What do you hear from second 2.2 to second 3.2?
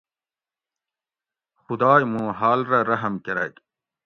حال رہ رحم